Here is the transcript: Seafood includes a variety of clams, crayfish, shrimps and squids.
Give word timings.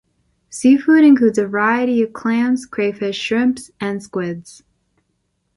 Seafood 0.49 1.03
includes 1.03 1.37
a 1.37 1.45
variety 1.45 2.01
of 2.01 2.11
clams, 2.11 2.65
crayfish, 2.65 3.19
shrimps 3.19 3.69
and 3.79 4.01
squids. 4.01 4.63